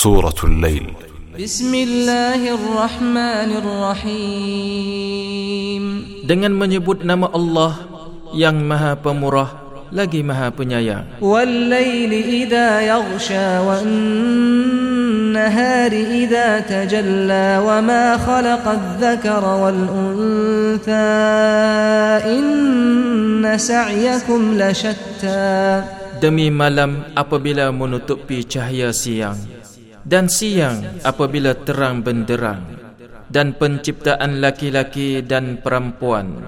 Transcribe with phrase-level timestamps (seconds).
[0.00, 0.92] سورة الليل
[1.40, 5.02] بسم الله الرحمن الرحيم
[6.28, 7.72] dengan menyebut nama Allah
[8.36, 9.56] yang Maha Pemurah
[9.88, 14.72] lagi Maha Penyayang والليل إذا يغشى والنهار
[15.92, 21.14] إذا تجلى وما خلق الذكر والأنثى
[22.36, 25.82] إن سعيكم لشتى
[26.20, 29.49] demi malam apabila menutupi cahaya siang
[30.06, 32.62] dan siang apabila terang benderang
[33.26, 36.46] dan penciptaan laki-laki dan perempuan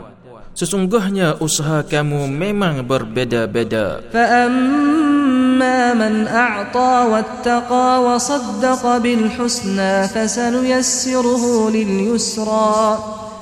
[0.54, 12.74] sesungguhnya usaha kamu memang berbeza-beza فأما من أعطى واتقى وصدق بالحسنى فسنيسره لليسرى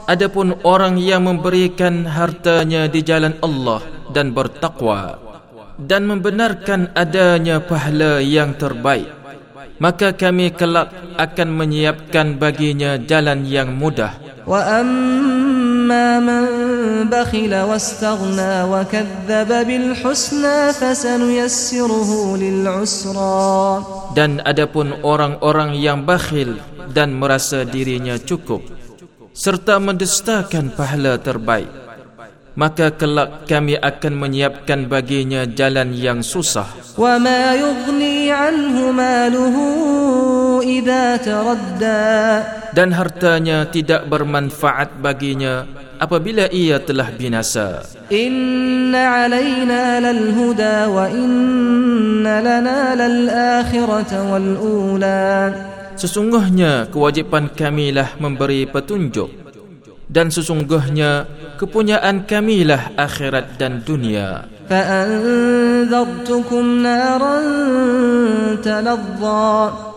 [0.08, 3.84] adapun orang yang memberikan hartanya di jalan Allah
[4.16, 5.18] dan bertakwa
[5.76, 9.12] dan membenarkan adanya pahala yang terbaik
[9.81, 14.13] maka kami kelak akan menyiapkan baginya jalan yang mudah.
[14.45, 16.45] Wa amma man
[17.09, 23.81] bakhila wastaghna wa kadzdzaba bil husna fasanuyassiruhu lil usra
[24.13, 26.61] dan adapun orang-orang yang bakhil
[26.93, 28.61] dan merasa dirinya cukup
[29.33, 31.80] serta mendustakan pahala terbaik
[32.55, 36.67] maka kelak kami akan menyiapkan baginya jalan yang susah.
[36.99, 39.65] yughni anhu maluhu
[40.59, 42.01] idza taradda
[42.75, 45.63] dan hartanya tidak bermanfaat baginya
[46.03, 47.87] apabila ia telah binasa.
[48.11, 53.19] inna alaina lal huda wa inna lana lal
[53.63, 55.55] akhirata wal ula
[55.95, 59.40] sesungguhnya kewajipan kami lah memberi petunjuk
[60.11, 64.45] dan sesungguhnya kepunyaan kamilah akhirat dan dunia.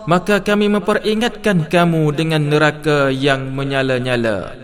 [0.05, 4.55] Maka kami memperingatkan kamu dengan neraka yang menyala-nyala.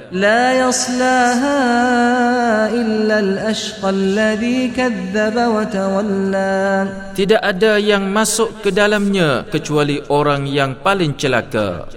[7.16, 11.88] Tidak ada yang masuk ke dalamnya kecuali orang yang paling celaka,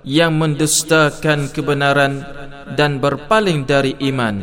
[0.00, 2.39] yang mendustakan kebenaran
[2.79, 4.41] dan berpaling dari iman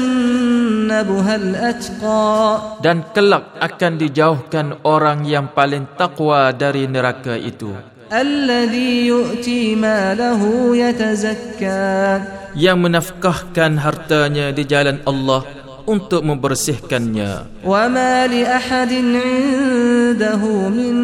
[0.00, 2.38] وسيجنبها الأتقى
[2.84, 7.72] dan kelak akan dijauhkan orang yang paling takwa dari neraka itu
[8.10, 10.42] الذي يؤتي ماله
[10.76, 12.20] يتزكى
[12.58, 15.46] yang menafkahkan hartanya di jalan Allah
[15.86, 21.03] untuk membersihkannya وما لأحد عنده من نعمة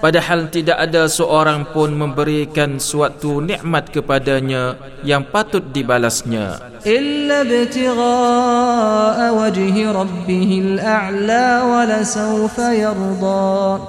[0.00, 6.78] padahal tidak ada seorang pun memberikan suatu nikmat kepadanya yang patut dibalasnya.
[6.86, 7.42] Illa
[9.34, 9.82] wajhi
[10.78, 11.82] al'a wa
[12.70, 13.44] yarda.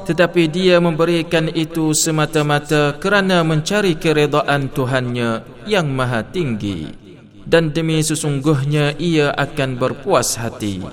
[0.09, 7.07] Tetapi dia memberikan itu semata-mata kerana mencari keredaan Tuhannya yang maha tinggi.
[7.47, 10.83] Dan demi sesungguhnya ia akan berpuas hati.